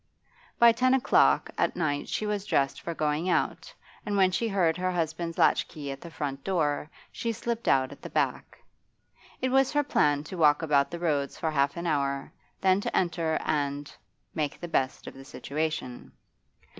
By 0.57 0.71
ten 0.71 0.95
o'clock 0.95 1.51
at 1.59 1.75
night 1.75 2.09
she 2.09 2.25
was 2.25 2.45
dressed 2.47 2.81
for 2.81 2.95
going 2.95 3.29
out, 3.29 3.71
and 4.03 4.17
when 4.17 4.31
she 4.31 4.47
heard 4.47 4.75
her 4.75 4.91
husband's 4.91 5.37
latch 5.37 5.67
key 5.67 5.91
at 5.91 6.01
the 6.01 6.09
front 6.09 6.43
door 6.43 6.89
she 7.11 7.31
slipped 7.31 7.67
out 7.67 7.91
at 7.91 8.01
the 8.01 8.09
back. 8.09 8.57
It 9.41 9.49
was 9.49 9.71
her 9.73 9.83
plan 9.83 10.23
to 10.23 10.39
walk 10.39 10.63
about 10.63 10.89
the 10.89 10.97
roads 10.97 11.37
for 11.37 11.51
half 11.51 11.77
an 11.77 11.85
hour, 11.85 12.33
then 12.61 12.81
to 12.81 12.97
enter 12.97 13.37
and 13.45 13.95
make 14.33 14.59
the 14.59 14.67
best 14.67 15.05
of 15.05 15.13
the 15.13 15.23
situation. 15.23 16.11